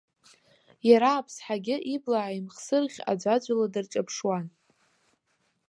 [0.89, 4.45] Иара аԥсҳагьы ибла ааихмырсыӷь аӡәаӡәала дырҿаԥшуан.